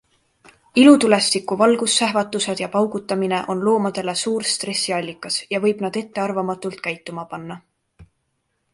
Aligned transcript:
Ilutulestiku 0.83 1.57
valgussähvatused 1.59 2.63
ja 2.63 2.71
paugutamine 2.77 3.43
on 3.55 3.63
loomadele 3.69 4.17
suur 4.25 4.49
stressiallikas 4.55 5.41
ja 5.55 5.63
võib 5.67 5.87
nad 5.87 6.03
ettearvamatult 6.05 6.87
käituma 6.89 7.31
panna. 7.35 7.65